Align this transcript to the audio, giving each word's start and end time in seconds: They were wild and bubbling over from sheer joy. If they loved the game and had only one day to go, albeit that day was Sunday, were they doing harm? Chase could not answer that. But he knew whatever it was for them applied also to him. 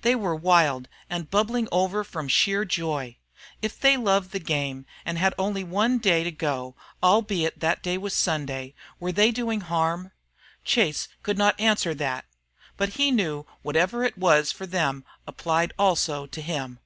They 0.00 0.14
were 0.14 0.34
wild 0.34 0.88
and 1.10 1.28
bubbling 1.30 1.68
over 1.70 2.02
from 2.02 2.28
sheer 2.28 2.64
joy. 2.64 3.18
If 3.60 3.78
they 3.78 3.98
loved 3.98 4.30
the 4.30 4.40
game 4.40 4.86
and 5.04 5.18
had 5.18 5.34
only 5.38 5.64
one 5.64 5.98
day 5.98 6.24
to 6.24 6.30
go, 6.30 6.74
albeit 7.02 7.60
that 7.60 7.82
day 7.82 7.98
was 7.98 8.14
Sunday, 8.14 8.72
were 8.98 9.12
they 9.12 9.30
doing 9.30 9.60
harm? 9.60 10.12
Chase 10.64 11.08
could 11.22 11.36
not 11.36 11.60
answer 11.60 11.92
that. 11.92 12.24
But 12.78 12.94
he 12.94 13.10
knew 13.10 13.44
whatever 13.60 14.02
it 14.02 14.16
was 14.16 14.50
for 14.50 14.64
them 14.66 15.04
applied 15.26 15.74
also 15.78 16.24
to 16.26 16.40
him. 16.40 16.78